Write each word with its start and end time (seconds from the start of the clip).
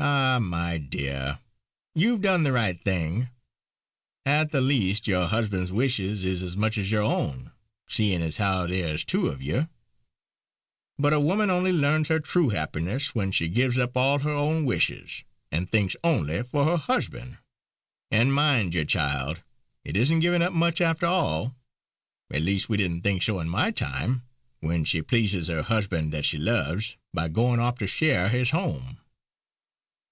Ah! 0.00 0.38
my 0.40 0.78
dear, 0.78 1.40
you've 1.92 2.20
done 2.20 2.44
the 2.44 2.52
right 2.52 2.80
thing. 2.84 3.30
At 4.24 4.52
the 4.52 4.60
least, 4.60 5.08
your 5.08 5.26
husband's 5.26 5.72
wishes 5.72 6.24
is 6.24 6.40
as 6.40 6.56
much 6.56 6.78
as 6.78 6.92
your 6.92 7.02
own, 7.02 7.50
seein' 7.88 8.22
as 8.22 8.36
how 8.36 8.68
there's 8.68 9.04
two 9.04 9.26
of 9.26 9.42
you. 9.42 9.68
But 11.00 11.12
a 11.14 11.18
woman 11.18 11.50
only 11.50 11.72
learns 11.72 12.06
her 12.08 12.20
true 12.20 12.50
happiness 12.50 13.16
when 13.16 13.32
she 13.32 13.48
gives 13.48 13.76
up 13.76 13.96
all 13.96 14.20
her 14.20 14.30
own 14.30 14.64
wishes, 14.64 15.24
and 15.50 15.68
thinks 15.68 15.96
only 16.04 16.44
for 16.44 16.64
her 16.64 16.76
husband. 16.76 17.38
And, 18.12 18.32
mind 18.32 18.74
you, 18.74 18.84
child, 18.84 19.40
it 19.84 19.96
isn't 19.96 20.20
givin' 20.20 20.42
up 20.42 20.52
much 20.52 20.80
after 20.80 21.06
all 21.06 21.56
at 22.32 22.42
least 22.42 22.68
we 22.68 22.76
didn't 22.76 23.02
think 23.02 23.24
so 23.24 23.40
in 23.40 23.48
my 23.48 23.72
time 23.72 24.22
when 24.60 24.84
she 24.84 25.02
pleases 25.02 25.48
her 25.48 25.62
husband 25.62 26.12
that 26.12 26.24
she 26.24 26.38
loves, 26.38 26.96
by 27.12 27.26
goin' 27.26 27.58
off 27.58 27.78
to 27.78 27.88
share 27.88 28.28
his 28.28 28.50
home." 28.50 28.98